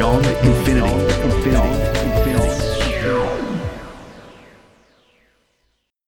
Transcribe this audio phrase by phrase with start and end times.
[0.00, 1.10] Beyond Infinity.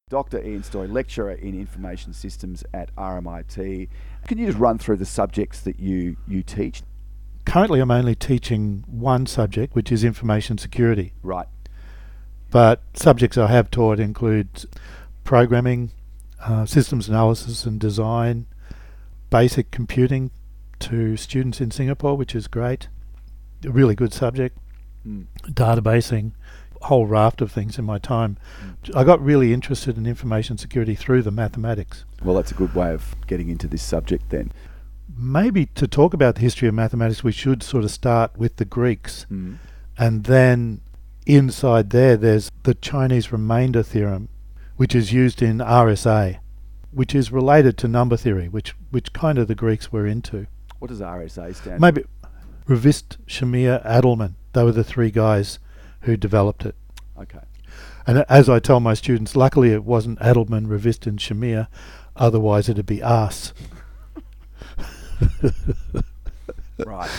[0.08, 0.42] Dr.
[0.42, 3.90] Ian Story, lecturer in information systems at RMIT.
[4.26, 6.82] Can you just run through the subjects that you, you teach?
[7.44, 11.12] Currently, I'm only teaching one subject, which is information security.
[11.22, 11.48] Right.
[12.50, 14.64] But subjects I have taught include
[15.22, 15.90] programming,
[16.40, 18.46] uh, systems analysis and design,
[19.28, 20.30] basic computing
[20.78, 22.88] to students in Singapore, which is great.
[23.64, 24.58] A really good subject.
[25.06, 25.26] Mm.
[25.48, 26.32] Databasing,
[26.80, 28.38] a whole raft of things in my time.
[28.84, 28.96] Mm.
[28.96, 32.04] I got really interested in information security through the mathematics.
[32.22, 34.52] Well, that's a good way of getting into this subject then.
[35.16, 38.64] Maybe to talk about the history of mathematics, we should sort of start with the
[38.64, 39.26] Greeks.
[39.30, 39.58] Mm.
[39.98, 40.80] And then
[41.26, 44.28] inside there, there's the Chinese remainder theorem,
[44.76, 46.38] which is used in RSA,
[46.92, 50.46] which is related to number theory, which, which kind of the Greeks were into.
[50.78, 52.04] What does RSA stand Maybe
[52.66, 55.58] Rivest, Shamir, Adleman, they were the three guys
[56.02, 56.74] who developed it.
[57.18, 57.40] Okay.
[58.06, 61.68] And as I tell my students, luckily it wasn't Adleman, Rivest, and Shamir,
[62.16, 63.52] otherwise it'd be us.
[66.86, 67.10] Right.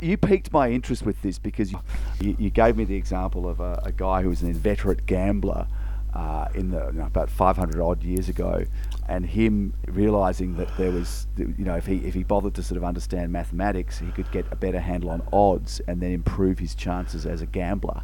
[0.00, 1.78] you piqued my interest with this because you,
[2.20, 5.66] you, you gave me the example of a, a guy who was an inveterate gambler
[6.14, 8.64] uh, in the you know, about 500 odd years ago,
[9.12, 12.78] and him realizing that there was, you know, if he if he bothered to sort
[12.78, 16.74] of understand mathematics, he could get a better handle on odds and then improve his
[16.74, 18.02] chances as a gambler.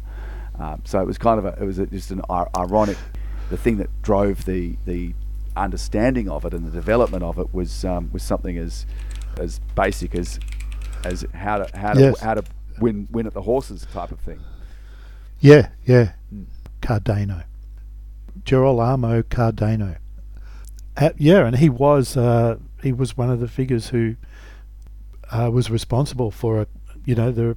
[0.59, 2.97] Um, so it was kind of a, it was a, just an ir- ironic,
[3.49, 5.13] the thing that drove the the
[5.57, 8.85] understanding of it and the development of it was um, was something as
[9.39, 10.39] as basic as
[11.05, 12.19] as how to how to Yes.
[12.19, 12.43] how to
[12.79, 14.41] win win at the horses type of thing.
[15.39, 16.11] Yeah, yeah.
[16.31, 16.45] Mm.
[16.81, 17.45] Cardano.
[18.45, 19.97] Girolamo Cardano.
[20.99, 24.15] Uh, yeah, and he was uh, he was one of the figures who
[25.31, 26.67] uh, was responsible for, a,
[27.05, 27.55] you know, the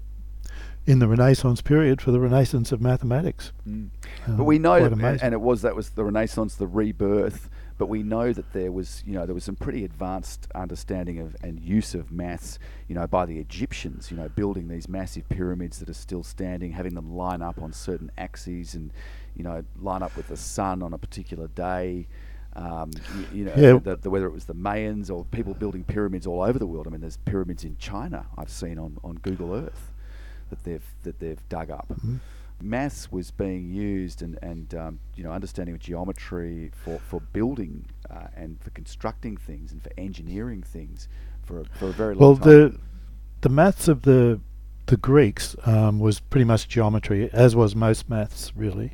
[0.85, 3.53] in the Renaissance period for the Renaissance of mathematics.
[3.69, 3.91] Mm.
[4.27, 7.49] Um, But we know, that, and it was that was the Renaissance, the rebirth.
[7.79, 11.35] But we know that there was, you know, there was some pretty advanced understanding of
[11.43, 14.11] and use of maths, you know, by the Egyptians.
[14.11, 17.73] You know, building these massive pyramids that are still standing, having them line up on
[17.73, 18.93] certain axes, and
[19.35, 22.07] you know, line up with the sun on a particular day.
[22.55, 23.79] Um, you, you know, Yeah.
[23.83, 26.87] the, the, whether it was the Mayans or people building pyramids all over the world.
[26.87, 29.91] I mean, there's pyramids in China I've seen on, on Google Earth
[30.51, 32.21] that they've that they've dug up Mhm.
[32.61, 37.87] maths was being used and, and um, you know understanding of geometry for, for building
[38.11, 41.09] uh, and for constructing things and for engineering things
[41.43, 42.49] for a, for a very Well, long time.
[42.49, 42.79] the
[43.41, 44.41] the maths of the
[44.87, 48.93] the Greeks um, was pretty much geometry, as was most maths, really,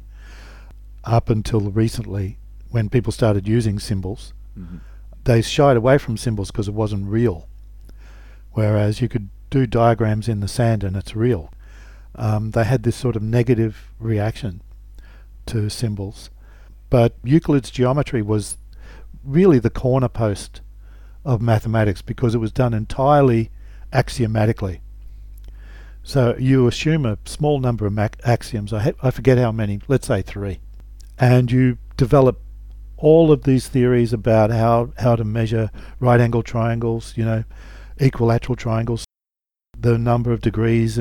[1.05, 2.39] up until recently
[2.71, 4.33] when people started using symbols.
[4.59, 4.81] Mhm.
[5.25, 7.49] They shied away from symbols because it wasn't real,
[8.53, 11.51] whereas you could do diagrams in the sand and it's real.
[12.15, 14.61] Um, they had this sort of negative reaction
[15.47, 16.31] to symbols,
[16.91, 18.57] but Euclid's geometry was
[19.25, 20.61] really the cornerpost
[21.25, 23.51] of mathematics because it was done entirely
[23.93, 24.81] axiomatically.
[26.03, 29.81] So you assume a small number of mac- axioms, I, ha- I forget how many,
[29.89, 30.61] let's say three,
[31.19, 32.41] and you develop
[32.99, 35.71] all of these theories about how, how to measure
[36.01, 37.45] right angle triangles, you know,
[37.99, 39.05] equilateral triangles,
[39.79, 40.99] the number of degrees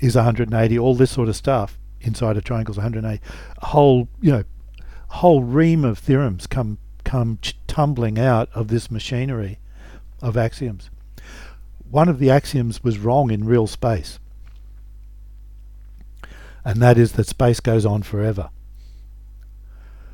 [0.00, 3.22] is 180, all this sort of stuff inside a triangle is 180.
[3.62, 4.44] A whole, you know,
[5.08, 9.58] whole ream of theorems come come tumbling out of this machinery
[10.20, 10.90] of axioms.
[11.90, 14.18] One of the axioms was wrong in real space,
[16.64, 18.50] and that is that space goes on forever.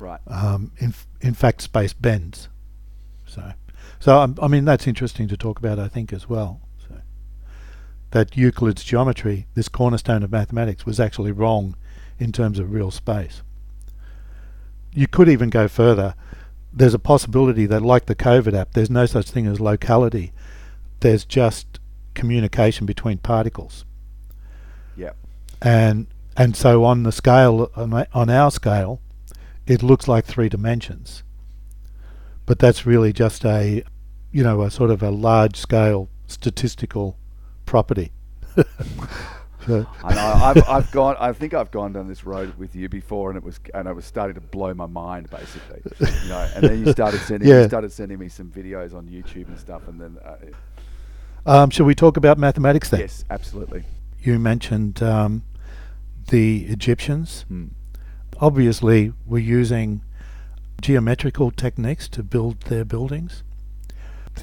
[0.05, 0.19] Right.
[0.27, 2.47] Um, in in fact, space bends.
[3.25, 3.53] So,
[3.99, 5.79] so um, I mean that's interesting to talk about.
[5.79, 6.61] I think as well.
[6.87, 6.95] So,
[8.11, 11.75] that Euclid's geometry, this cornerstone of mathematics, was actually wrong
[12.19, 13.41] in terms of real space.
[14.93, 16.15] You could even go further.
[16.71, 20.31] There's a possibility that, like the COVID app, there's no such thing as locality.
[20.99, 21.79] There's just
[22.13, 23.85] communication between particles.
[24.95, 25.11] Yeah.
[25.61, 29.01] And and so on the scale on on our scale,
[29.67, 31.23] it looks like three dimensions.
[32.45, 33.83] But that's really just a,
[34.31, 37.17] you know, a sort of a large scale statistical
[37.65, 38.11] property.
[39.65, 40.33] so, I know.
[40.45, 41.15] I've, I've gone.
[41.19, 43.93] I think I've gone down this road with you before, and it was and it
[43.93, 45.81] was starting to blow my mind, basically.
[45.99, 47.61] You know, and then you started sending Yeah.
[47.63, 50.35] you started sending me some videos on YouTube and stuff, and then uh,
[51.47, 53.01] um, shall we talk about mathematics then?
[53.01, 53.83] yes, absolutely.
[54.19, 55.43] You mentioned um,
[56.29, 57.45] the Egyptians.
[57.47, 57.67] Hmm.
[58.39, 60.01] Obviously, were using
[60.81, 63.43] geometrical techniques to build their buildings.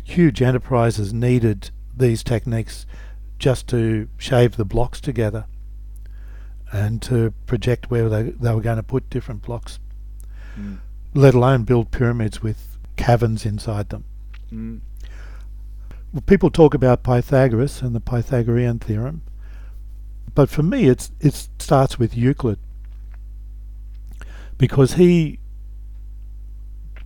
[0.05, 2.87] Huge enterprises needed these techniques
[3.39, 5.44] just to shave the blocks together
[6.73, 9.79] and to project where they, they were going to put different blocks,
[10.59, 10.79] Mm.
[11.15, 14.05] let alone build pyramids with caverns inside them.
[14.53, 14.81] Mm.
[16.12, 19.23] Well, people talk about Pythagoras and the Pythagorean theorem,
[20.35, 22.59] but for me, it's it starts with Euclid
[24.58, 25.38] because he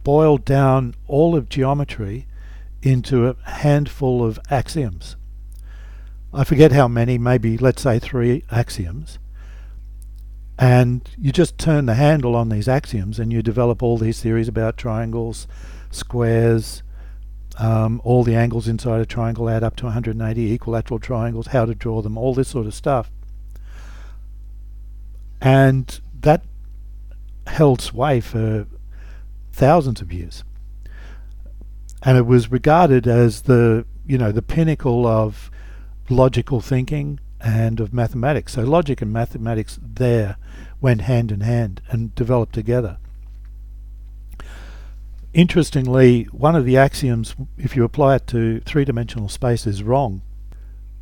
[0.05, 2.27] boiled down all of geometry
[2.83, 5.17] into a handful of axioms.
[6.33, 9.19] I forget how many, maybe let's say three axioms.
[10.59, 14.49] And you just turn the handle on these axioms and you develop all these theories
[14.49, 15.47] about triangles,
[15.91, 16.83] squares,
[17.59, 21.75] um, all the angles inside a triangle add up to 180 equilateral triangles, how to
[21.75, 23.11] draw them, all this sort of stuff.
[25.41, 26.45] And that
[27.47, 28.67] held sway for
[29.53, 30.45] thousands of years.
[32.03, 35.51] And it was regarded as the, you know, the pinnacle of
[36.09, 38.55] logical thinking and of mathematics.
[38.55, 40.37] So logic and mathematics there
[40.81, 42.99] went hand in hand and developed together.
[45.33, 50.23] Interestingly, one of the axioms, if you apply it to three dimensional space, is wrong.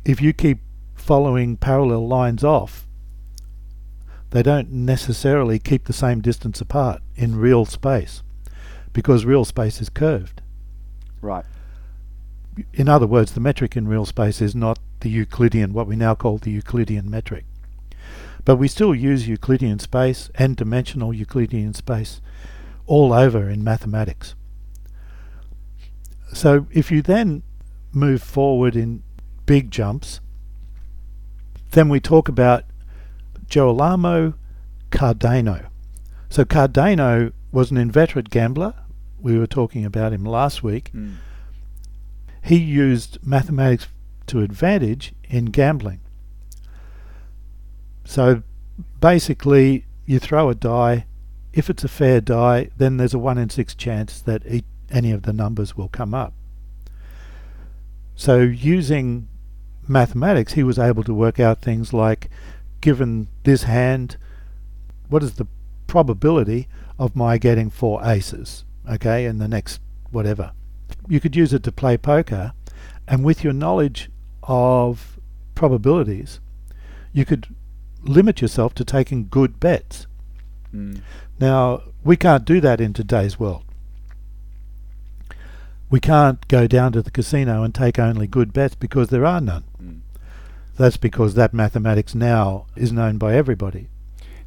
[0.03, 0.59] If you keep
[0.93, 2.85] following parallel lines off,
[4.35, 8.21] they don't necessarily keep the same distance apart in real space
[8.91, 10.41] because real space is curved.
[11.21, 11.45] Right.
[12.73, 16.15] In other words, the metric in real space is not the Euclidean, what we now
[16.15, 17.45] call the Euclidean metric.
[18.43, 22.21] But we still use Euclidean space and dimensional Euclidean space
[22.85, 24.35] all over in mathematics.
[26.33, 27.43] So if you then
[27.91, 29.03] move forward in
[29.45, 30.19] big jumps,
[31.71, 32.65] then we talk about
[33.55, 34.33] Girolamo
[34.91, 35.67] Cardano.
[36.27, 38.73] So Cardano was an inveterate gambler.
[39.21, 40.91] We were talking about him last week.
[40.93, 41.15] Mm.
[42.43, 43.87] He used mathematics
[44.27, 46.01] to advantage in gambling.
[48.03, 48.43] So
[48.99, 51.05] basically, you throw a die.
[51.53, 54.43] If it's a fair die, then there's a 1 in 6 chance that
[54.91, 56.33] any of the numbers will come up.
[58.15, 59.29] So using
[59.87, 62.29] mathematics, he was able to work out things like
[62.85, 64.15] given this hand,
[65.09, 65.47] what is the
[65.87, 66.67] probability
[66.99, 70.51] of my getting four aces, okay, in the next whatever.
[71.07, 72.53] You could use it to play poker,
[73.07, 74.11] and with your knowledge
[74.43, 75.19] of
[75.55, 76.39] probabilities,
[77.11, 77.47] you could
[78.03, 80.05] limit yourself to taking good bets.
[80.71, 81.01] Mm.
[81.39, 83.63] Now, we can't do that in today's world.
[85.89, 89.41] We can't go down to the casino and take only good bets because there are
[89.41, 89.63] none.
[89.81, 90.01] Mm.
[90.77, 93.87] That's because that mathematics now is known by everybody.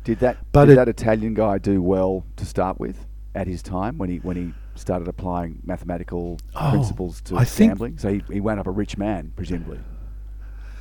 [0.05, 3.63] Did that But did it- that Italian guy do well to start with at his
[3.63, 7.99] time when he when he started applying mathematical Oh, principles to I think- gambling?
[7.99, 9.81] So he, he wound up a rich man, presumably.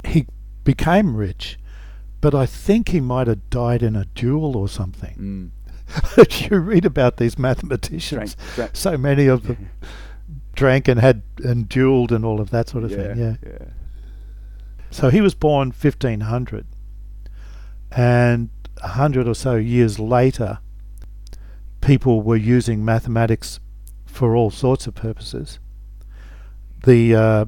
[0.05, 0.27] He
[0.63, 1.57] became rich,
[2.21, 5.51] but I think he might have died in a duel or something.
[6.19, 6.49] Mm.
[6.51, 8.35] you read about these mathematicians.
[8.35, 9.69] Drank- drank- so many of them
[10.55, 13.17] drank and had and duelled and all of that sort of yeah, thing.
[13.17, 13.35] Yeah.
[13.45, 13.65] yeah.
[14.91, 16.65] So he was born 1500,
[17.91, 18.49] and
[18.81, 20.59] a hundred or so years later,
[21.81, 23.59] people were using mathematics
[24.05, 25.59] for all sorts of purposes.
[26.85, 27.45] The uh,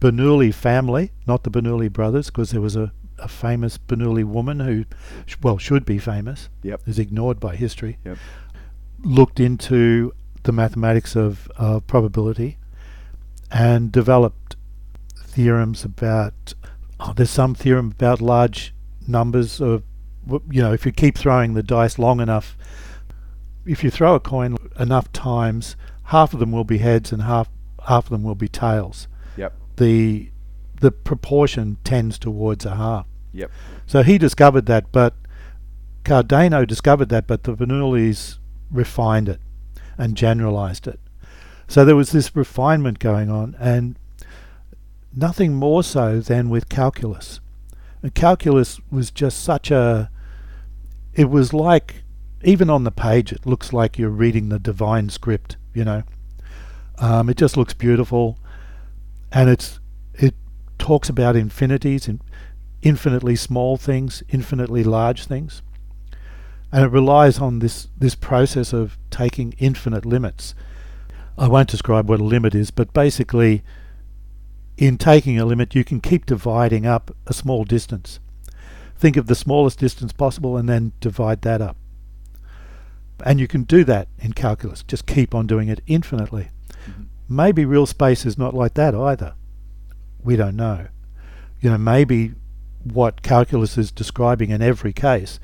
[0.00, 4.84] Bernoulli family, not the Bernoulli brothers, because there was a, a famous Bernoulli woman who,
[5.26, 6.82] sh- well, should be famous, Yep.
[6.86, 8.18] is ignored by history, Yep.
[9.04, 10.12] looked into
[10.44, 12.58] the mathematics of uh, probability
[13.50, 14.56] and developed
[15.16, 16.54] theorems about.
[17.00, 18.74] Oh, there's some theorem about large
[19.06, 19.82] numbers of,
[20.50, 22.56] you know, if you keep throwing the dice long enough,
[23.64, 27.48] if you throw a coin enough times, half of them will be heads and half
[27.86, 29.08] half of them will be tails.
[29.36, 29.54] Yep.
[29.76, 30.30] The
[30.80, 33.06] the proportion tends towards a half.
[33.32, 33.50] Yep.
[33.86, 35.14] So he discovered that, but
[36.04, 38.38] Cardano discovered that, but the Bernoullis
[38.70, 39.40] refined it
[39.96, 41.00] and generalized it.
[41.66, 43.98] So there was this refinement going on, and
[45.14, 47.40] nothing more so than with calculus.
[48.02, 50.10] And calculus was just such a.
[51.14, 52.04] It was like,
[52.44, 56.04] even on the page, it looks like you're reading the divine script, you know.
[56.98, 58.38] Um, it just looks beautiful,
[59.32, 59.80] and it's
[60.14, 60.34] it
[60.78, 62.20] talks about infinities and
[62.82, 65.62] infinitely small things, infinitely large things.
[66.70, 70.54] And it relies on this, this process of taking infinite limits.
[71.36, 73.62] I won't describe what a limit is, but basically,
[74.78, 78.20] in taking a limit, you can keep dividing up a small distance.
[78.96, 81.76] Think of the smallest distance possible and then divide that up.
[83.24, 86.50] And you can do that in calculus, just keep on doing it infinitely.
[86.86, 87.06] Mhm.
[87.28, 89.34] Maybe real space is not like that either.
[90.22, 90.86] We don't know.
[91.60, 92.34] You know, maybe
[92.84, 95.40] what calculus is describing in every case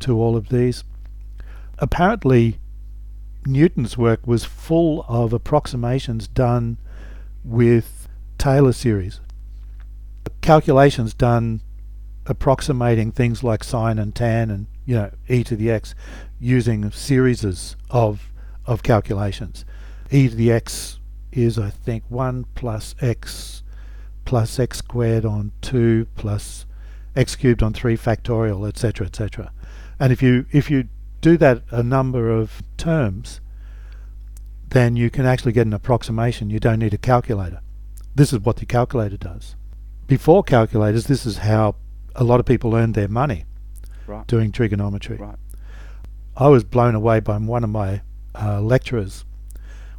[0.00, 0.84] to all of these.
[1.78, 2.58] Apparently,
[3.44, 6.78] Newton's work was full of approximations done
[7.44, 9.20] with Taylor series.
[10.40, 11.60] Calculations done
[12.26, 15.94] approximating things like sine and tan and you know e to the x
[16.40, 18.32] using series of
[18.66, 19.64] of calculations.
[20.10, 20.98] e to the x
[21.30, 23.62] is I think 1 plus x
[24.24, 26.66] plus x squared on 2 plus
[27.14, 29.52] x cubed on 3 factorial etc etc.
[30.00, 30.88] And if you if you
[31.26, 33.40] do that a number of terms
[34.68, 36.50] then you can actually get an approximation.
[36.50, 37.62] You don't need a calculator.
[38.14, 39.56] This is what the calculator does.
[40.06, 41.74] Before calculators, this is how
[42.14, 43.44] a lot of people earned their money
[44.06, 44.24] Right.
[44.28, 45.16] doing trigonometry.
[45.16, 45.38] Right.
[46.36, 48.02] I was blown away by one of my
[48.40, 49.24] uh, lecturers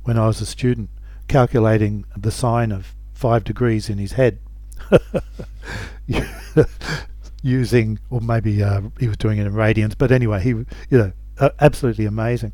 [0.03, 0.89] when I was a student
[1.27, 4.39] calculating the sine of five degrees in his head
[7.41, 11.11] using, or maybe uh, he was doing it in radians, but anyway, he, you know,
[11.39, 12.51] uh, absolutely amazing.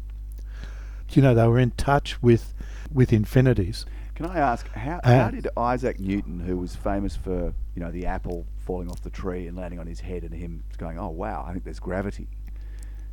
[1.12, 2.54] You know, they were in touch with
[2.92, 3.86] with infinities.
[4.16, 7.92] Can I ask how, Uh, how did Isaac Newton, who was famous for you know
[7.92, 11.10] the apple falling off the tree and landing on his head, and him going, "Oh
[11.10, 12.28] wow, I think there's gravity,"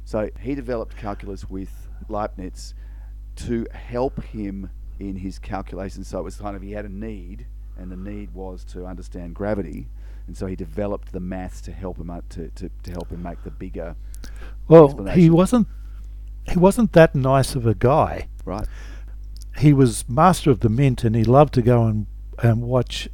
[0.04, 2.74] so he developed calculus with Leibniz
[3.36, 6.08] to help him in his calculations.
[6.08, 7.46] So it was kind of he had a need,
[7.78, 9.88] and the need was to understand gravity,
[10.26, 13.22] and so he developed the maths to help him out to, to, to help him
[13.22, 13.96] make the bigger
[14.68, 15.66] Well, he wasn't
[16.48, 18.28] he wasn't that nice of a guy.
[18.44, 18.66] right.
[19.58, 22.06] he was master of the mint and he loved to go and,
[22.42, 23.08] and watch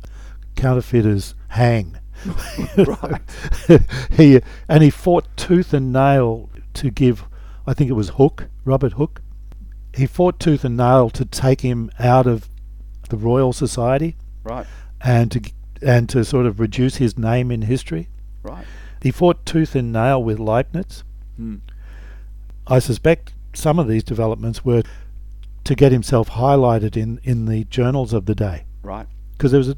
[0.55, 1.99] counterfeiters hang.
[2.77, 3.21] Right.
[4.13, 7.25] he and he fought tooth and nail to give
[7.67, 9.21] I think it was Hooke, Robert Hooke.
[9.95, 12.49] He fought tooth and nail to take him out of
[13.09, 14.67] the Royal Society Right.
[15.01, 15.41] and to
[15.87, 18.09] and to sort of reduce his name in history.
[18.43, 18.65] Right.
[19.03, 21.05] He fought tooth and nail with Leibniz.
[21.37, 21.57] Hmm.
[22.67, 24.83] I suspect some of these developments were
[25.65, 29.07] to get himself highlighted in, in the journals of the day Right.
[29.33, 29.77] because there was a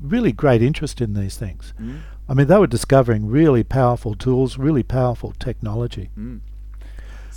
[0.00, 1.72] really great interest in these things.
[1.80, 2.00] Mm.
[2.28, 6.40] I mean, they were discovering really powerful tools, really powerful technology, Mm.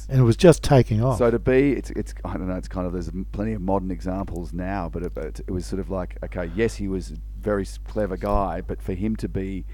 [0.09, 1.17] and it was just taking off.
[1.17, 2.55] So to be, it's it's I don't know.
[2.55, 5.89] It's kind of there's plenty of modern examples now, but it, it was sort of
[5.89, 7.13] like okay, yes, he was
[7.43, 9.65] very clever guy, but for him to be,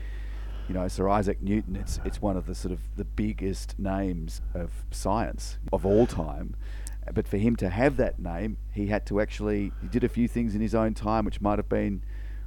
[0.67, 4.41] you know, Sir Isaac Newton, it's it's one of the sort of the biggest names
[4.53, 6.55] of science of all time.
[7.13, 10.27] But for him to have that name, he had to actually he did a few
[10.27, 12.03] things in his own time, which might have been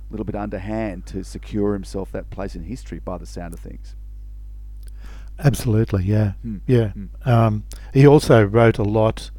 [0.08, 3.60] a little bit underhand to secure himself that place in history by the sound of
[3.60, 3.96] things.
[5.38, 6.58] Absolutely, yeah, Hmm.
[6.66, 6.88] yeah.
[6.90, 7.06] Hmm.
[7.24, 7.64] Um,
[7.94, 9.30] he also wrote a lot.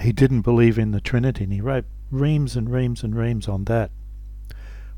[0.00, 3.64] He didn't believe in the Trinity, and he wrote reams and reams and reams on
[3.64, 3.90] that,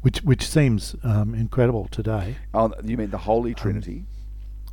[0.03, 2.37] which which seems um, incredible today.
[2.55, 4.07] Oh, you mean the Um, Holy Trinity?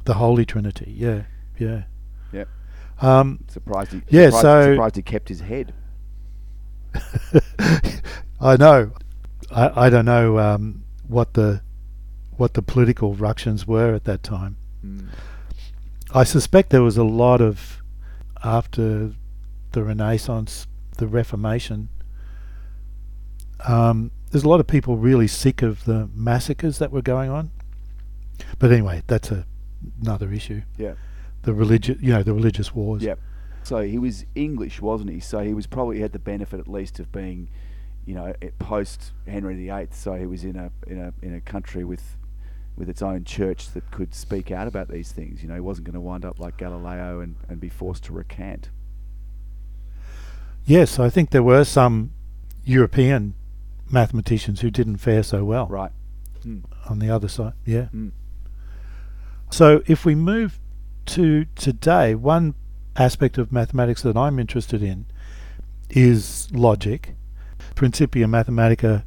[0.05, 1.23] The Holy Trinity, yeah,
[1.57, 1.83] yeah.
[2.31, 2.49] Yep.
[3.01, 5.73] Um, Surprised he, Yeah, surprised, so- surprised he kept his head.
[8.39, 8.91] I know.
[9.51, 11.61] I, I don't know um, what the
[12.37, 14.57] what the political ructions were at that time.
[14.85, 15.07] Mm.
[16.13, 17.81] I suspect there was a lot of
[18.43, 19.13] after
[19.71, 21.89] the Renaissance, the Reformation.
[23.65, 27.51] Um, there's a lot of people really sick of the massacres that were going on.
[28.57, 29.45] But anyway, that's a,
[30.01, 30.63] another issue.
[30.75, 30.95] Yeah.
[31.43, 33.03] The religious, you know, the religious wars.
[33.03, 33.13] Yeah.
[33.61, 35.19] So he was English, wasn't he?
[35.19, 37.47] So he was probably had the benefit at least of being,
[38.07, 39.89] you know, post Henry VIII.
[39.91, 42.17] So he was in a in a in a country with
[42.75, 45.43] with its own church that could speak out about these things.
[45.43, 48.13] You know, he wasn't going to wind up like Galileo and, and be forced to
[48.13, 48.71] recant.
[50.65, 52.13] Yes, I think there were some
[52.65, 53.35] European
[53.93, 55.67] mathematicians who didn't fare so well.
[55.67, 55.91] Right.
[56.45, 56.63] Mm.
[56.89, 57.53] on the other side.
[57.65, 57.87] Yeah.
[57.95, 58.11] Mm.
[59.49, 60.59] So if we move
[61.05, 62.55] to today, one
[62.97, 65.05] aspect of mathematics that I'm interested in
[65.89, 67.15] is logic.
[67.75, 69.03] Principia Mathematica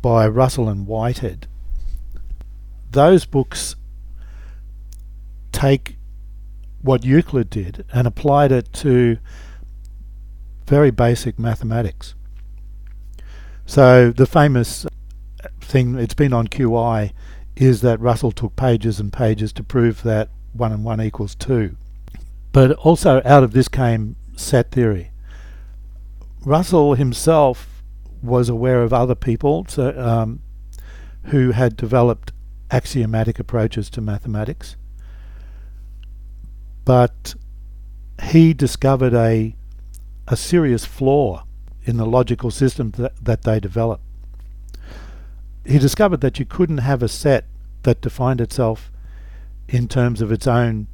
[0.00, 1.46] by Russell and Whitehead.
[2.90, 3.76] Those books
[5.52, 5.96] take
[6.80, 9.18] what Euclid did and applied it to
[10.66, 12.14] very basic mathematics.
[13.68, 14.86] So the famous
[15.60, 17.12] thing, it's been on QI,
[17.54, 21.76] is that Russell took pages and pages to prove that 1 and 1 equals 2.
[22.50, 25.10] But also out of this came set theory.
[26.46, 27.82] Russell himself
[28.22, 30.40] was aware of other people so, um,
[31.24, 32.32] who had developed
[32.70, 34.76] axiomatic approaches to mathematics,
[36.86, 37.34] but
[38.22, 39.54] he discovered a
[40.26, 41.42] a serious flaw
[41.88, 44.00] in the logical system that, that they develop.
[45.64, 47.46] He discovered that you couldn't have a set
[47.82, 48.92] that defined itself
[49.68, 50.86] in terms of its own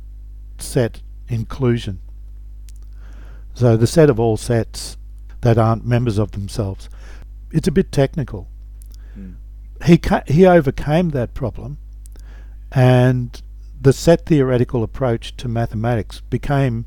[0.59, 2.01] set inclusion.
[3.55, 4.97] So the set of all sets
[5.41, 6.89] that aren't members of themselves.
[7.51, 8.49] It's a bit technical.
[9.19, 9.35] Mm.
[9.85, 11.79] He ca- he overcame that problem,
[12.73, 13.41] and
[13.81, 16.87] the set theoretical approach to mathematics became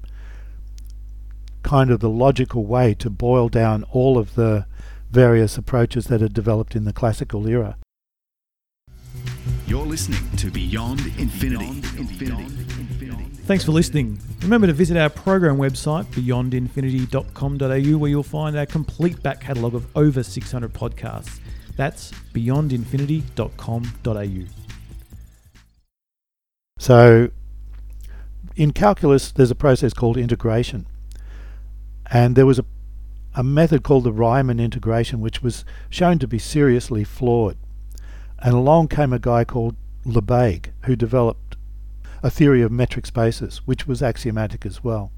[1.63, 4.65] kind of the logical way to boil down all of the
[5.09, 7.77] various approaches that had developed in the classical era.
[9.65, 11.65] You're listening to Beyond Infinity.
[11.65, 12.67] Beyond Infinity.
[13.47, 14.19] Thanks for listening.
[14.41, 19.87] Remember to visit our program website, beyondinfinity.com.au, where you'll find our complete back catalogue of
[19.95, 21.39] over 600 podcasts.
[21.77, 24.51] That's beyondinfinity.com.au.
[26.77, 27.29] So,
[28.57, 30.85] in calculus, there's a process called integration.
[32.11, 32.65] And there was a,
[33.35, 37.57] a method called the Riemann integration, which was shown to be seriously flawed.
[38.39, 41.57] And along came a guy called Lebesgue, who developed
[42.23, 45.11] a theory of metric spaces, which was axiomatic as well.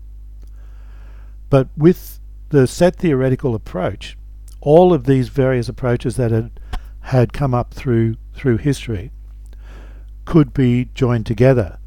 [1.50, 2.20] But with
[2.50, 4.18] the set theoretical approach,
[4.62, 6.60] all of these various approaches that had,
[7.02, 9.12] had come up through through history
[10.26, 11.78] could be joined together.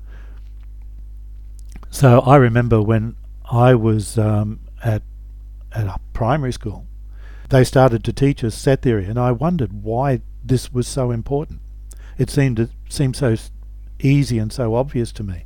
[1.91, 3.17] So I remember when
[3.51, 5.03] I was um, at
[5.75, 6.87] at a primary school,
[7.49, 11.61] they started to teach us set theory, and I wondered why this was so important.
[12.19, 13.37] It seemed to seem so
[14.01, 15.45] easy and so obvious to me.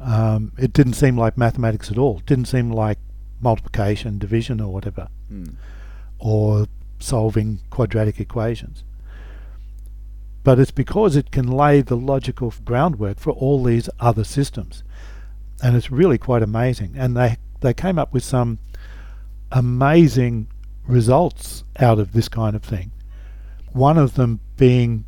[0.00, 2.18] Um, it didn't seem like mathematics at all.
[2.18, 2.98] It didn't seem like
[3.40, 5.54] multiplication, division, or whatever, mm.
[6.18, 6.66] or
[6.98, 8.84] solving quadratic equations.
[10.42, 14.82] But it's because it can lay the logical groundwork for all these other systems.
[15.62, 16.94] And it's really quite amazing.
[16.96, 18.58] And they, they came up with some
[19.50, 20.48] amazing
[20.86, 22.92] results out of this kind of thing.
[23.72, 25.04] One of them being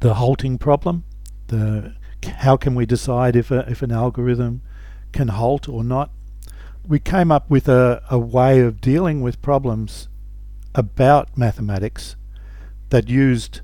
[0.00, 1.04] the halting problem
[1.50, 1.94] the
[2.38, 4.62] how can we decide if a, if an algorithm
[5.12, 6.10] can halt or not.
[6.86, 10.08] We came up with a, a way of dealing with problems
[10.74, 12.16] about mathematics
[12.90, 13.60] that used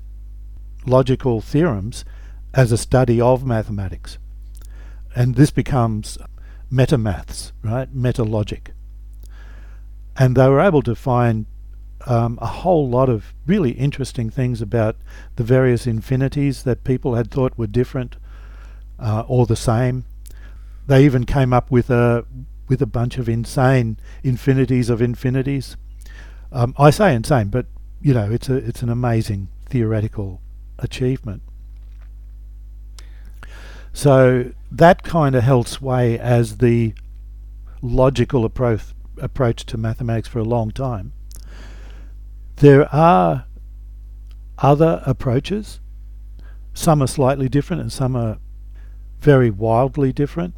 [0.85, 2.05] logical theorems
[2.53, 4.17] as a study of mathematics.
[5.15, 6.17] And this becomes
[6.71, 7.93] metamaths, right?
[7.95, 8.69] Metalogic.
[10.17, 11.45] And they were able to find
[12.05, 14.95] um, a whole lot of really interesting things about
[15.35, 18.17] the various infinities that people had thought were different
[18.99, 20.05] uh, or the same.
[20.87, 22.25] They even came up with a
[22.67, 25.77] with a bunch of insane infinities of infinities.
[26.51, 27.65] Um, I say insane, but
[28.01, 30.41] you know it's a it's an amazing theoretical
[30.79, 31.41] achievement.
[33.97, 36.93] So that kind of held sway as the
[37.81, 41.13] logical approach approach to mathematics for a long time.
[42.57, 43.45] There are
[44.59, 45.79] other approaches.
[46.75, 48.37] Some are slightly different and some are
[49.19, 50.53] very wildly different.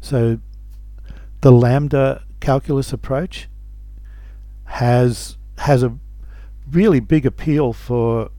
[0.00, 0.40] So
[1.40, 3.48] the lambda calculus approach
[4.64, 5.96] has has a
[6.68, 8.30] really big appeal for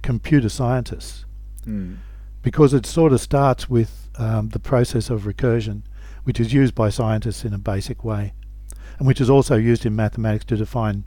[0.00, 1.26] computer scientists
[1.66, 1.98] mm.
[2.42, 5.82] Because it sort of starts with um, the process of recursion,
[6.24, 8.32] which is used by scientists in a basic way,
[8.98, 11.04] and which is also used in mathematics to define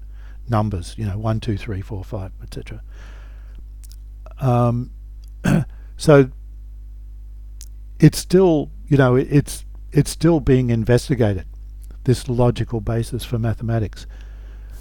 [0.50, 2.82] numbers, you know, one, two, three, four, five, etc.
[4.39, 4.91] Um,
[5.98, 6.30] so
[8.00, 11.46] it's still, you know, it's it's still being investigated.
[12.04, 14.06] This logical basis for mathematics.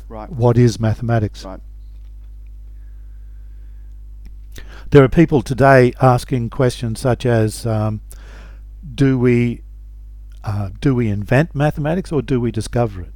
[0.09, 0.29] Right.
[0.29, 1.45] What is mathematics?
[1.45, 1.61] Right.
[4.92, 8.02] There are people today asking questions such as, um,
[8.94, 9.62] do we
[10.44, 13.12] uh, do we invent mathematics or do we discover it?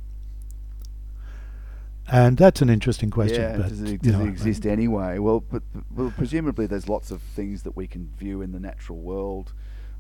[2.11, 3.43] And that's an interesting question.
[3.43, 5.19] Yeah, but, does it, does it exist anyway?
[5.19, 5.63] Well, but
[5.95, 9.53] well, presumably there's lots of things that we can view in the natural world,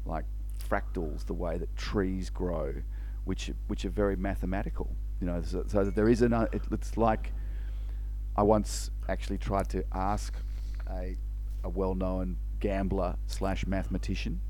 [0.06, 0.24] like
[0.66, 2.72] fractals, the way that trees grow,
[3.26, 4.96] which which are very mathematical.
[5.20, 6.32] You know, so, so there is an.
[6.32, 7.34] Uh, it, it's like
[8.34, 10.32] I once actually tried to ask
[10.90, 11.18] a
[11.66, 14.40] a well-known gambler slash mathematician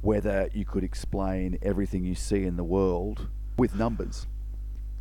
[0.00, 4.26] whether you could explain everything you see in the world with numbers,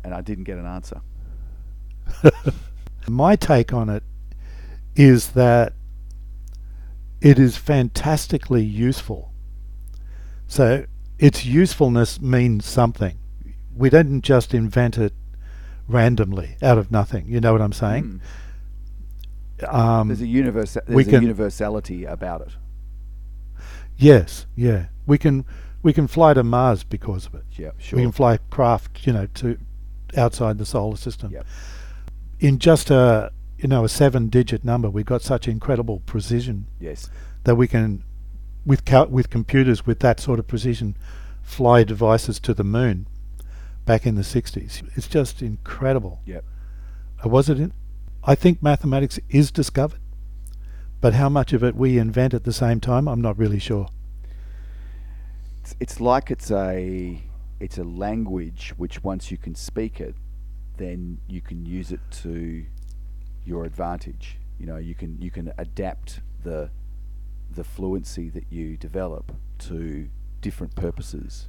[0.03, 1.01] and I didn't get an answer.
[3.07, 4.03] My take on it
[4.95, 5.73] is that
[7.21, 9.31] it is fantastically useful.
[10.47, 10.85] So
[11.19, 13.17] its usefulness means something.
[13.75, 15.13] We didn't just invent it
[15.87, 17.27] randomly out of nothing.
[17.27, 18.03] You know what I'm saying?
[18.03, 18.19] Mm.
[19.67, 20.73] Um, There's a universe.
[20.73, 22.55] There's we a universality about it.
[23.97, 24.87] yes, yeah.
[25.05, 25.45] We can
[25.81, 27.45] we can fly to Mars because of it.
[27.51, 27.97] Yeah, sure.
[27.97, 29.57] We can fly craft, you know, to
[30.15, 31.31] outside the solar system.
[31.31, 31.45] Yep.
[32.39, 37.09] In just a you know a seven-digit number, we've got such incredible precision yes.
[37.43, 38.03] that we can,
[38.65, 40.95] with with computers with that sort of precision,
[41.41, 43.07] fly devices to the moon.
[43.85, 46.19] Back in the '60s, it's just incredible.
[46.25, 46.43] Yep.
[47.25, 47.59] Uh, was it?
[47.59, 47.71] In,
[48.29, 50.01] I think mathematics is discovered,
[50.99, 53.87] but how much of it we invent at the same time, I'm not really sure.
[55.61, 57.23] It's, it's like it's a
[57.61, 60.13] it's a language which once you can speak it,
[60.75, 62.65] then you can use it to
[63.45, 64.37] your advantage.
[64.59, 66.69] You know, you can you can adapt the
[67.49, 70.09] the fluency that you develop to
[70.41, 71.47] different purposes.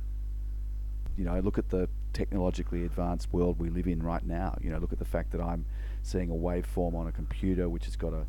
[1.16, 4.56] You know, look at the technologically advanced world we live in right now.
[4.62, 5.66] You know, look at the fact that I'm
[6.08, 8.26] seeing a waveform on a computer which has got a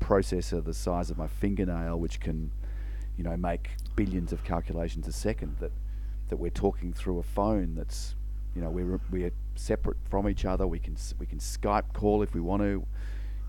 [0.00, 2.50] processor the size of my fingernail which can
[3.16, 5.56] you know, make billions of calculations a second.
[5.60, 5.72] That
[6.28, 7.74] that we're talking through a phone.
[7.74, 8.14] That's
[8.54, 10.66] you know, we're we're separate from each other.
[10.66, 12.84] We can we can Skype call if we want to.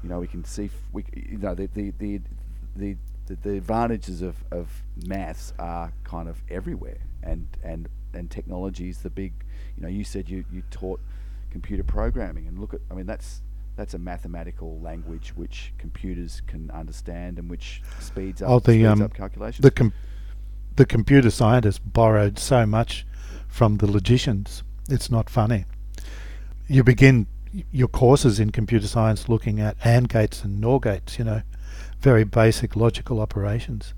[0.03, 2.21] You know, we can see we you know the the the
[2.75, 8.89] the, the, the advantages of, of maths are kind of everywhere, and and and technology
[8.89, 9.33] is the big.
[9.77, 10.99] You know, you said you you taught
[11.49, 13.41] computer programming, and look at I mean that's
[13.75, 18.88] that's a mathematical language which computers can understand and which speeds up, Oh, the, speeds
[18.88, 19.63] um, up calculations.
[19.63, 19.93] The com-
[20.75, 23.05] the computer scientists borrowed so much
[23.47, 24.63] from the logicians.
[24.89, 25.65] It's not funny.
[26.67, 27.27] You begin
[27.71, 31.17] your courses in computer science looking at AND gates and NOR gates.
[31.17, 31.41] You know,
[31.99, 33.93] very basic logical operations.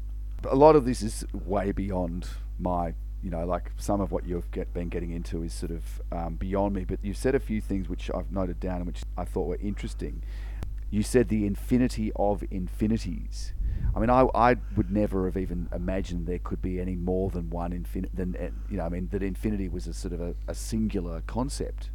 [0.48, 2.28] a lot of this is way beyond
[2.60, 2.94] my
[3.28, 6.36] you know like some of what you've get, been getting into is sort of um,
[6.36, 9.26] beyond me but you've said a few things which i've noted down and which i
[9.26, 10.24] thought were interesting
[10.90, 13.52] you said the infinity of infinities
[13.94, 17.50] i mean i, I would never have even imagined there could be any more than
[17.50, 20.34] one infinity than uh, you know i mean that infinity was a sort of a,
[20.48, 21.90] a singular concept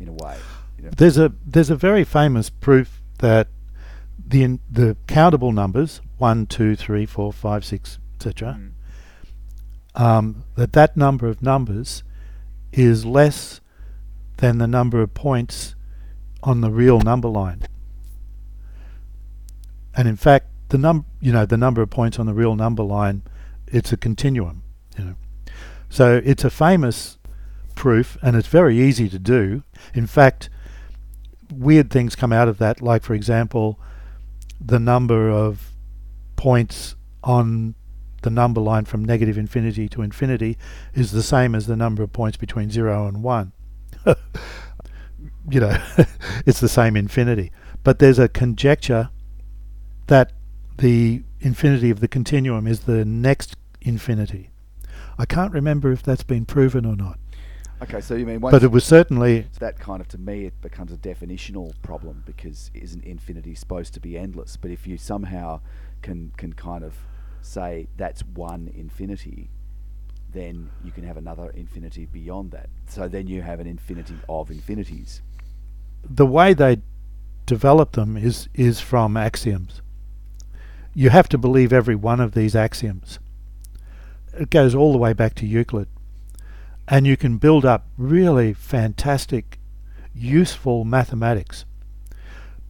[0.00, 0.36] in a way
[0.76, 3.46] you know There's a there's a very famous proof that
[4.26, 8.56] the in, the countable numbers one, two, three, four, five, six, etc.
[8.56, 8.70] Mm.
[9.94, 12.02] Um, that that number of numbers
[12.72, 13.60] is less
[14.38, 15.74] than the number of points
[16.42, 17.62] on the real number line.
[19.94, 22.82] And in fact, the num you know the number of points on the real number
[22.82, 23.22] line,
[23.66, 24.62] it's a continuum.
[24.98, 25.14] You know,
[25.90, 27.18] so it's a famous
[27.74, 29.62] proof, and it's very easy to do.
[29.94, 30.48] In fact,
[31.52, 33.78] weird things come out of that, like for example,
[34.60, 35.72] the number of
[36.36, 37.74] points on
[38.22, 40.56] the number line from negative infinity to infinity
[40.94, 43.52] is the same as the number of points between 0 and 1.
[45.50, 45.76] you know,
[46.46, 47.52] it's the same infinity.
[47.84, 49.10] But there's a conjecture
[50.06, 50.32] that
[50.78, 54.50] the infinity of the continuum is the next infinity.
[55.18, 57.18] I can't remember if that's been proven or not,
[57.82, 60.60] okay so you mean once but it was certainly that kind of to me it
[60.60, 65.60] becomes a definitional problem because isn't infinity supposed to be endless but if you somehow
[66.00, 66.94] can can kind of
[67.42, 69.50] say that's one infinity
[70.32, 74.50] then you can have another infinity beyond that so then you have an infinity of
[74.50, 75.20] infinities
[76.08, 76.78] the way they
[77.46, 79.82] develop them is is from axioms.
[80.94, 83.18] You have to believe every one of these axioms.
[84.34, 85.88] It goes all the way back to Euclid.
[86.88, 89.58] And you can build up really fantastic,
[90.14, 91.64] useful mathematics.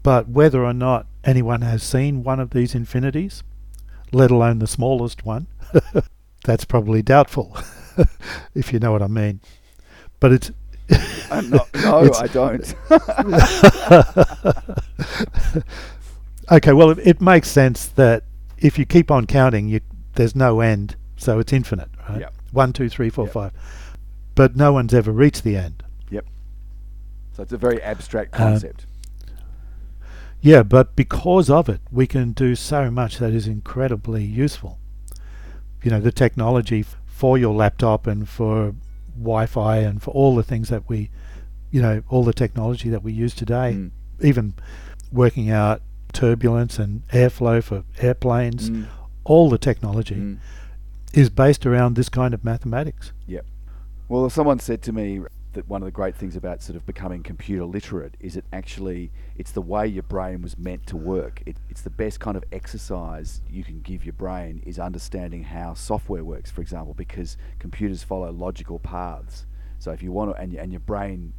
[0.02, 3.42] But whether or not anyone has seen one of these infinities,
[4.12, 5.46] let alone the smallest one,
[6.44, 7.56] that's probably doubtful,
[8.54, 9.40] if you know what I mean.
[10.20, 10.50] But it's
[11.30, 12.74] I'm not, no It's- i don't
[16.50, 18.24] okay, well, it, it makes sense that
[18.58, 19.80] if you keep on counting, you,
[20.14, 22.20] there's no end, so it's infinite, right?
[22.20, 22.34] Yep.
[22.52, 23.32] One, two, three, four, Yep.
[23.32, 23.52] five.
[24.34, 25.82] But no one's ever reached the end.
[26.10, 26.24] yep
[27.34, 28.86] so it's a very abstract Uh, concept
[30.42, 34.78] Yeah, but because of it, we can do so much that is incredibly useful.
[35.84, 38.74] You know, the technology for your laptop and for
[39.16, 41.10] Wi-Fi and for all the things that we,
[41.70, 43.90] you know, all the technology that we use today, Mm.
[44.20, 44.54] even
[45.12, 45.80] working out
[46.12, 48.86] turbulence and airflow for airplanes, Mm.
[49.24, 50.38] all the technology Mm.
[51.14, 53.12] is based around this kind of mathematics.
[53.28, 53.40] Yeah.
[54.08, 55.20] Well, someone said to me
[55.52, 59.10] that one of the great things about sort of becoming computer literate is it actually
[59.36, 61.42] it's the way your brain was meant to work.
[61.46, 65.74] It, it's the best kind of exercise you can give your brain is understanding how
[65.74, 69.46] software works, for example, because computers follow logical paths.
[69.78, 71.32] So if you want to, and, and your brain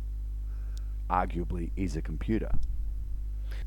[1.09, 2.51] arguably is a computer.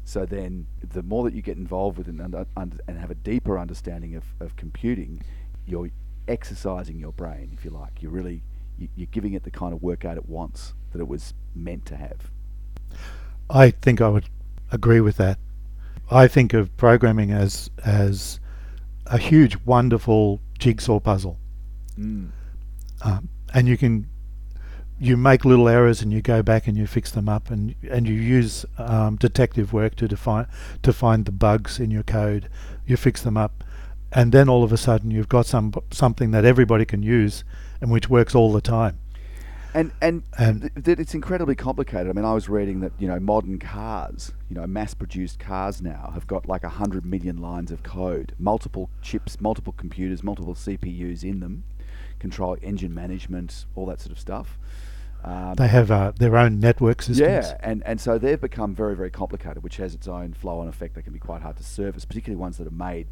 [0.04, 3.14] So then, the more that you get involved with it and, and, and have a
[3.14, 5.22] deeper understanding of, of computing,
[5.66, 5.90] you're
[6.28, 8.02] exercising your brain, if you like.
[8.02, 8.42] You're really
[8.94, 12.30] you're giving it the kind of workout it wants that it was meant to have.
[13.48, 14.28] I think I would
[14.72, 15.38] agree with that.
[16.10, 18.40] I think of programming as as
[19.06, 21.38] a huge, wonderful jigsaw puzzle,
[21.98, 22.28] Mm.
[23.02, 24.08] um, and you can
[24.98, 28.08] you make little errors and you go back and you fix them up and and
[28.08, 30.46] you use um, detective work to define
[30.82, 32.48] to find the bugs in your code.
[32.86, 33.64] You fix them up,
[34.16, 37.44] and then all of a sudden you've got some something that everybody can use
[37.80, 38.98] and which works all the time.
[39.74, 42.08] And and, And- th- it's incredibly complicated.
[42.08, 46.10] I mean, I was reading that you know modern cars, you know, mass-produced cars now
[46.14, 51.40] have got like hundred million lines of code, multiple chips, multiple computers, multiple CPUs in
[51.40, 51.64] them,
[52.18, 54.58] control engine management, all that sort of stuff.
[55.24, 57.46] Um, They have uh, their own network systems.
[57.46, 60.68] Yeah, and, and so they've become very, very complicated, which has its own flow on
[60.68, 63.08] effect that can be quite hard to service, particularly ones that are made,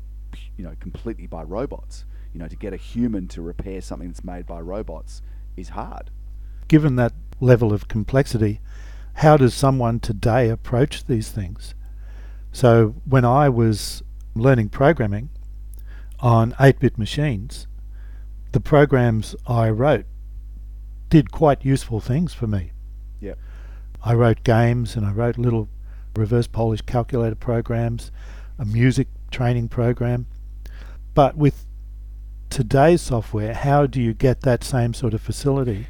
[0.57, 2.05] you know, completely by robots.
[2.33, 5.23] You know, to get a human to repair something that's made by robots
[5.57, 6.11] is hard.
[6.69, 8.61] given that level of complexity,
[9.15, 11.75] how does someone today approach these things?
[12.53, 14.03] So when I was
[14.35, 15.31] learning programming
[16.21, 17.67] on 8-bit machines,
[18.53, 20.07] the programs I wrote
[21.11, 22.73] did quite useful things for me.
[23.21, 23.39] Yep.
[24.03, 25.69] I wrote games and I wrote little
[26.17, 28.11] reverse Polish calculator programs,
[28.59, 30.27] a music training program.
[31.13, 31.67] But with
[32.51, 35.87] today's software, how do you get that same sort of facility?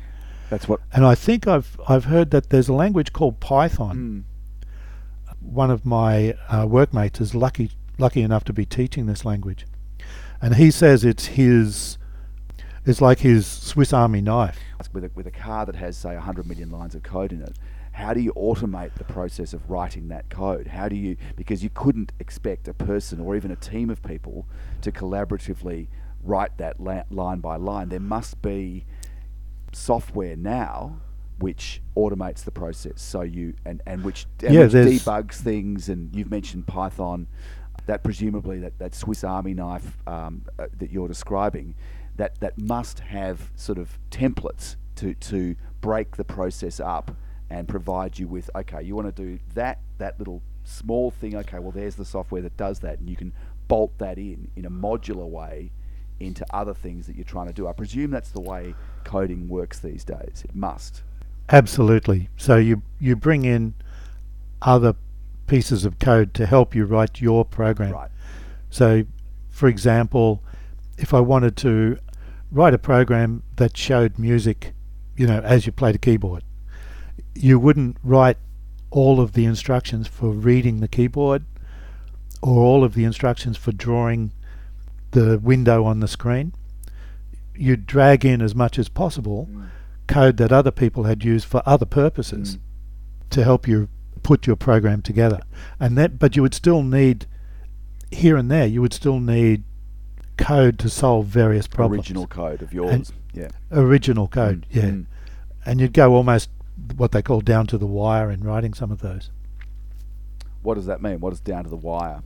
[0.50, 0.80] That's what.
[0.92, 3.96] And I think I've I've heard that there's a language called Python.
[3.96, 4.66] Mm,
[5.40, 9.66] One of my uh, workmates is lucky lucky enough to be teaching this language,
[10.40, 11.98] and he says it's his
[12.86, 14.58] it's like his Swiss Army knife.
[14.92, 17.56] with a, with a car that has say 100 million lines of code in it
[17.94, 20.66] how do you automate the process of writing that code?
[20.66, 24.46] How do you because you couldn't expect a person or even a team of people
[24.82, 25.86] to collaboratively
[26.24, 27.90] write that la- line by line.
[27.90, 28.84] There must be
[29.72, 31.00] software now
[31.38, 33.00] which automates the process.
[33.00, 37.26] So you and, and which, and Yeah, which debugs things and you've mentioned python
[37.86, 41.74] that presumably that, that swiss army knife um, uh, that you're describing
[42.16, 47.14] that, that must have sort of templates to, to break the process up
[47.50, 51.58] and provide you with okay you want to do that that little small thing okay
[51.58, 53.32] well there's the software that does that and you can
[53.68, 55.70] bolt that in in a modular way
[56.20, 59.78] into other things that you're trying to do i presume that's the way coding works
[59.78, 61.02] these days it must
[61.50, 62.28] Absolutely.
[62.36, 63.74] So you you bring in
[64.62, 64.94] other
[65.46, 67.92] pieces of code to help you write your program.
[67.92, 68.10] right
[68.70, 69.04] So,
[69.50, 70.42] for example,
[70.96, 71.98] if I wanted to
[72.50, 74.72] write a program that showed music,
[75.16, 76.42] you know, as you played a keyboard,
[77.34, 78.36] you wouldn't write
[78.90, 81.44] all of the instructions for reading the keyboard
[82.42, 84.30] or all of the instructions for drawing
[85.10, 86.52] the window on the screen.
[87.56, 89.66] You'd drag in as much as possible Mm.
[90.06, 93.30] code that other people had used for other purposes Mm.
[93.30, 93.88] to help you
[94.22, 95.40] put your program together.
[95.80, 97.26] And that but you would still need
[98.10, 99.64] here and there you would still need
[100.36, 102.00] code to solve various problems.
[102.06, 104.90] original code of yours yeah Original code, Mm, yeah.
[104.90, 105.04] mm.
[105.66, 106.48] And you'd go almost
[106.96, 109.30] what they call down to the wire in writing some of those.
[110.62, 112.22] what does that mean what is down to the wire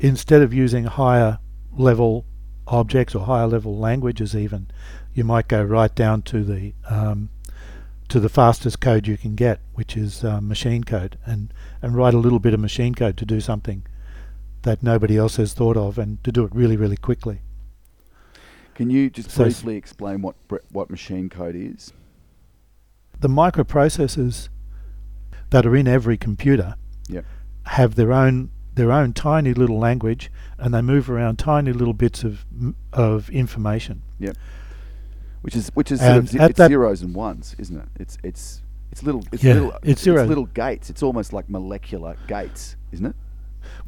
[0.00, 1.38] Instead of using higher
[1.76, 2.24] level
[2.66, 4.66] objects or higher level languages even,
[5.14, 7.28] you might go right down to the um,
[8.08, 12.12] to the fastest code you can get, which is uh, machine code, and, and write
[12.14, 13.86] a little bit of machine code to do something
[14.62, 17.40] that nobody else has thought of, and to do it really, really quickly.
[18.74, 20.34] can you just So briefly explain what
[20.72, 21.92] what machine code is
[23.22, 24.48] The microprocessors
[25.50, 26.74] that are in every computer
[27.08, 27.24] Yep.
[27.64, 32.24] have their own their own tiny little language, and they move around tiny little bits
[32.24, 32.44] of
[32.92, 34.02] of information.
[34.18, 34.36] Yep.
[35.42, 37.88] which is which is sort of it's zeros and ones, isn't it?
[37.98, 40.28] It's it's it's little it's Yeah, little it's zeros.
[40.28, 40.90] little gates.
[40.90, 43.16] It's almost like molecular gates, isn't it?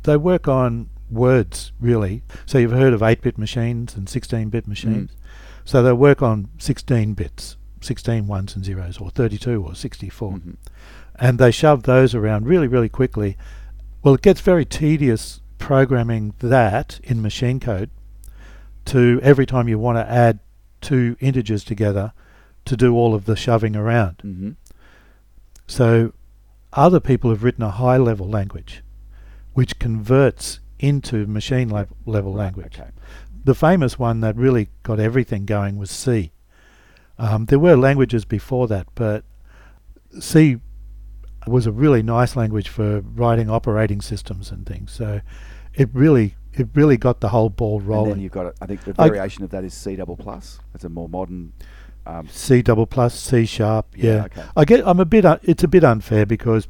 [0.05, 2.23] They work on words really.
[2.47, 5.11] So you've heard of 8-bit machines and 16-bit machines.
[5.11, 5.17] Mm.
[5.65, 10.33] So they work on 16 bits, 16 ones and zeros, or 32 or 64.
[10.33, 10.57] Mhm.
[11.17, 13.37] and they shove those around really, really quickly.
[14.03, 17.89] Well, it gets very tedious programming that in machine code
[18.87, 20.41] to every time you want to add
[20.81, 22.13] two integers together,
[22.65, 24.19] to do all of the shoving around.
[24.19, 24.51] Mm-hmm.
[25.67, 26.13] So
[26.73, 28.83] other people have written a high level language
[29.53, 32.79] which converts into machine lev- level language.
[32.79, 32.91] Okay.
[33.45, 36.33] The famous one that really got everything going was C.
[37.19, 39.25] Um, there were languages before that, but
[40.21, 40.59] C
[41.47, 44.91] was a really nice language for writing operating systems and things.
[44.93, 45.21] So
[45.75, 48.11] it really it really got the whole ball And rolling.
[48.15, 50.61] then you've got, I think, the I- variation of that is C double plus.
[50.73, 51.53] That's a more modern.
[52.07, 53.87] Um, C double plus, C sharp.
[53.97, 54.45] Yeah, Yeah, okay.
[54.57, 54.87] I get.
[54.87, 55.25] I'm a bit.
[55.25, 56.69] Uh, it's a bit unfair because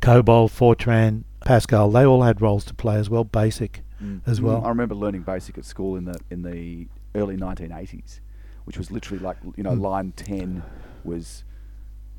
[0.00, 3.24] COBOL, Fortran, Pascal, they all had roles to play as well.
[3.24, 3.82] Basic
[4.26, 4.64] as Mm, well.
[4.64, 8.20] I remember learning basic at school in the in the early 1980s,
[8.64, 9.80] which was literally like you know Mm.
[9.80, 10.62] line 10
[11.04, 11.44] was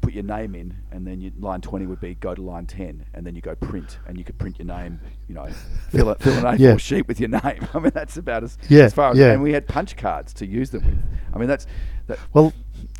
[0.02, 3.06] put your name in, and then you, line 20 would be go to line 10,
[3.14, 5.48] and then you go print, and you could print your name, you know,
[5.92, 6.76] fill, a, fill an A4 Yeah.
[6.78, 7.66] sheet with your name.
[7.74, 9.18] I mean that's about as, Yeah, as far as.
[9.18, 9.32] yeah.
[9.32, 11.00] And we had punch cards to use them with.
[11.34, 11.66] I mean that's
[12.08, 12.20] that.
[12.34, 12.52] Well,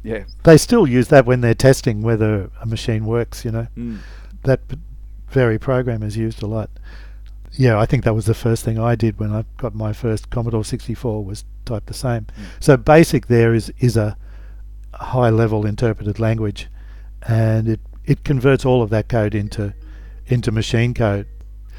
[0.02, 0.24] Yeah.
[0.44, 3.44] they still use that when they're testing whether a machine works.
[3.44, 3.98] You know, Mm.
[4.44, 4.62] that
[5.30, 6.70] very program is used a lot.
[7.56, 10.30] Yeah, I think that was the first thing I did when I got my first
[10.30, 12.26] Commodore 64 was type the same.
[12.26, 12.46] Mm.
[12.60, 14.18] So basic there is is a
[14.94, 16.68] high level interpreted language,
[17.28, 19.74] and it it converts all of that code into
[20.28, 21.28] into machine code.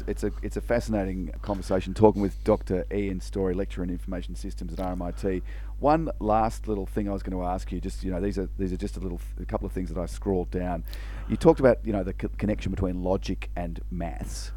[0.06, 2.84] It's a it's a fascinating conversation talking with Dr.
[2.92, 5.42] Ian Story, lecturer in information systems at RMIT.
[5.80, 8.48] One last little thing I was going to ask you, just you know, these are
[8.58, 10.84] these are just a little a couple of things that I scrawled down.
[11.28, 14.52] You talked about you know the co- connection between logic and maths,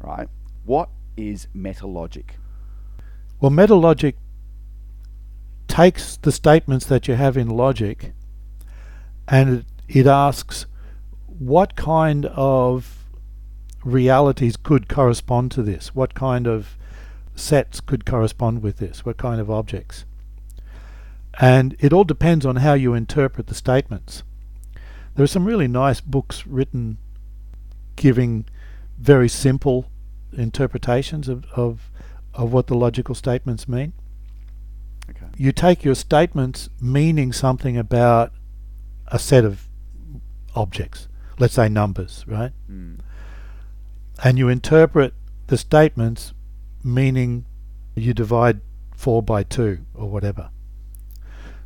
[0.00, 0.28] right?
[0.64, 2.36] What is metalogic?
[3.40, 4.14] Well, metalogic
[5.68, 8.12] takes the statements that you have in logic
[9.28, 10.66] and it, it asks
[11.26, 13.06] what kind of
[13.84, 15.94] realities could correspond to this?
[15.94, 16.76] What kind of
[17.34, 19.04] sets could correspond with this?
[19.06, 20.04] What kind of objects?
[21.40, 24.22] And it all depends on how you interpret the statements.
[25.14, 26.98] There are some really nice books written
[27.96, 28.44] giving
[28.98, 29.86] very simple
[30.32, 31.90] interpretations of, of,
[32.34, 33.92] of what the logical statements mean.
[35.08, 35.26] Okay.
[35.36, 38.32] You take your statements meaning something about
[39.08, 39.68] a set of
[40.54, 42.52] objects, let's say numbers, right?
[42.70, 43.00] Mm.
[44.22, 45.14] And you interpret
[45.46, 46.32] the statements
[46.84, 47.44] meaning
[47.94, 48.60] you divide
[48.94, 50.50] 4 by 2 or whatever.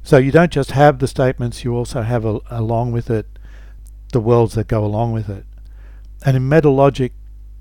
[0.03, 3.27] So you don't just have the statements, you also have a, along with it
[4.13, 5.45] the worlds that go along with it.
[6.25, 7.13] And in metalogic,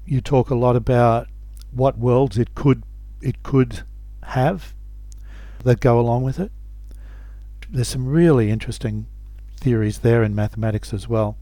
[0.05, 1.27] you talk a lot about
[1.71, 2.83] what worlds it could
[3.21, 3.83] it could
[4.23, 4.73] have
[5.63, 6.51] that go along with it.
[7.69, 9.07] There's some really interesting
[9.59, 11.37] theories there in mathematics as well.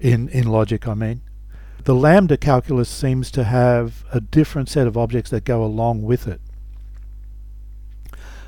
[0.00, 1.22] In in logic, I mean.
[1.84, 6.28] The lambda calculus seems to have a different set of objects that go along with
[6.28, 6.40] it.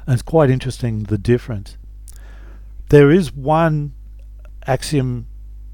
[0.06, 1.78] And it's quite interesting the difference.
[2.90, 3.94] There is one
[4.66, 5.28] axiom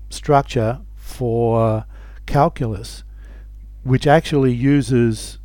[0.09, 1.85] structure for
[2.27, 3.03] calculus
[3.83, 5.39] which actually uses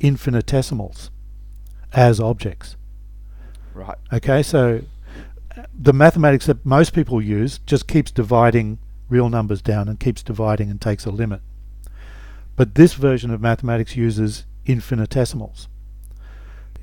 [0.00, 1.10] infinitesimals
[1.92, 2.76] as objects.
[3.74, 3.96] Right.
[4.12, 4.82] Okay, so
[5.56, 10.22] uh, the mathematics that most people use just keeps dividing real numbers down and keeps
[10.22, 11.40] dividing and takes a limit.
[12.56, 15.68] But this version of mathematics uses infinitesimals.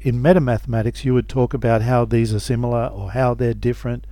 [0.01, 4.05] In metamathematics, you would talk about how these are similar or how they're different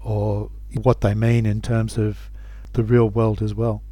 [0.00, 0.50] or
[0.82, 2.30] what they mean in terms of
[2.72, 3.82] the real world as well.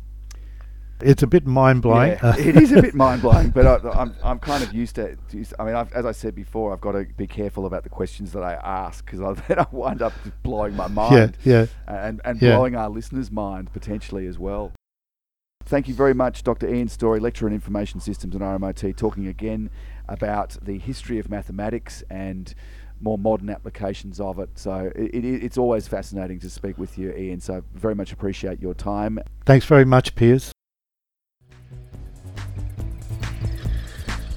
[1.02, 2.10] It's a bit mind blowing.
[2.22, 5.16] Yeah, it is a bit mind blowing, but I, I'm, I'm kind of used to.
[5.32, 7.88] used- I mean, I've, as I said before, I've got to be careful about the
[7.88, 12.20] questions that I ask because I then I wind up blowing my mind yeah, and,
[12.24, 12.56] and Yeah.
[12.56, 14.72] blowing our listeners' mind potentially as well.
[15.64, 16.72] Thank you very much, Dr.
[16.72, 19.70] Ian Story, lecturer in information systems at RMIT, talking again
[20.08, 22.52] about the history of mathematics and
[23.00, 24.50] more modern applications of it.
[24.58, 27.40] So it, it, it's always fascinating to speak with you, Ian.
[27.40, 29.20] So very much appreciate your time.
[29.46, 30.52] Thanks very much, Piers.